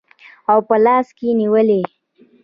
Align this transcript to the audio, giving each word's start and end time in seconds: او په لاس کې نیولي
او 0.51 0.59
په 0.67 0.75
لاس 0.85 1.07
کې 1.17 1.29
نیولي 1.39 1.81